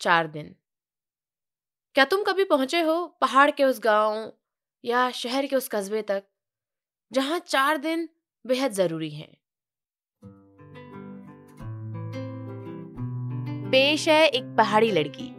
[0.00, 0.54] चार दिन।
[1.94, 4.32] क्या तुम कभी पहुँचे हो पहाड़ के उस गाँव
[4.84, 6.22] या शहर के उस कस्बे तक,
[7.12, 8.08] जहाँ चार दिन
[8.46, 9.36] बेहद ज़रूरी हैं?
[13.70, 15.30] पेश है एक पहाड़ी लड़की।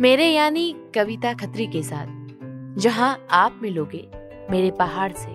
[0.00, 2.06] मेरे यानी कविता खत्री के साथ,
[2.78, 4.10] जहाँ आप मिलोगे
[4.50, 5.32] मेरे पहाड़ से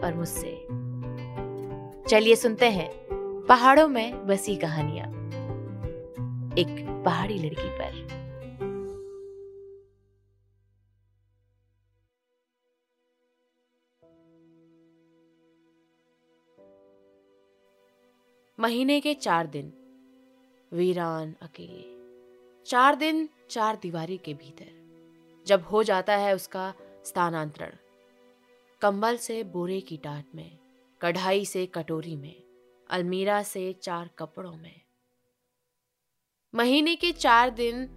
[0.00, 0.56] और मुझसे।
[2.08, 2.90] चलिए सुनते हैं
[3.48, 5.13] पहाड़ों में बसी कहानियाँ।
[6.58, 8.24] एक पहाड़ी लड़की पर।
[18.60, 19.72] महीने के चार दिन,
[20.72, 21.84] वीरान अकेले।
[22.64, 24.70] चार दिन, चार दीवारी के भीतर,
[25.46, 26.74] जब हो जाता है उसका
[27.04, 27.76] स्थानांतरण।
[28.80, 30.58] कंबल से बोरे की टाट में,
[31.00, 32.42] कढ़ाई से कटोरी में,
[32.90, 34.83] अलमीरा से चार कपड़ों में
[36.54, 37.88] महीने के चार दिन,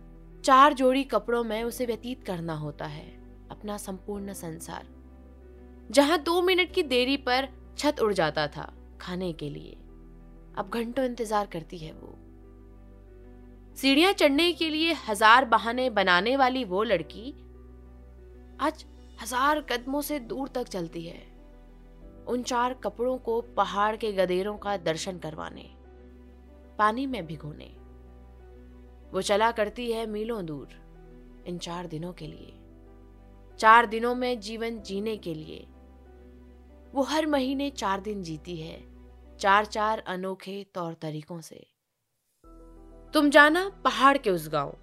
[0.44, 3.05] चार जोड़ी कपड़ों में उसे व्यतीत करना होता है,
[3.52, 4.86] अपना संपूर्ण संसार।
[5.91, 9.77] जहाँ दो मिनट की देरी पर छत उड़ जाता था खाने के लिए।
[10.58, 12.17] अब घंटों इंतज़ार करती है वो।
[13.77, 17.31] सीढ़ियाँ चढ़ने के लिए हज़ार बहाने बनाने वाली वो लड़की
[18.61, 18.86] आज
[19.21, 21.25] हज़ार कदमों से दूर तक चलती है।
[22.27, 25.69] उन चार कपड़ों को पहाड़ के गदेरों का दर्शन करवाने,
[26.80, 27.75] पानी में भिगोने।
[29.11, 30.67] वो चला करती है मीलों दूर,
[31.47, 32.53] इन चार दिनों के लिए।
[33.59, 35.67] चार दिनों में जीवन जीने के लिए।
[36.94, 38.83] वो हर महीने चार दिन जीती है,
[39.38, 41.67] चार चार अनोखे तौर तरीकों से।
[43.14, 44.77] तुम जाना पहाड़ के उस गाँव,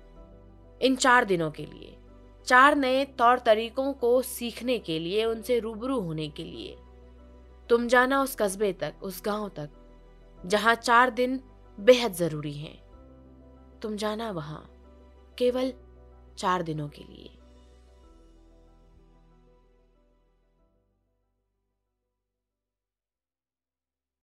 [0.82, 1.96] इन चार दिनों के लिए।
[2.46, 6.76] चार नए तौर तरीकों को सीखने के लिए, उनसे रूबरू होने के लिए।
[7.68, 9.70] तुम जाना उस कस्बे तक, उस गाँव तक,
[10.46, 11.40] जहाँ चार दिन
[11.80, 12.83] बेहद ज़रूरी हैं।
[13.84, 14.70] तुम जाना वहाँ
[15.38, 15.72] केवल
[16.38, 17.33] चार दिनों के लिए।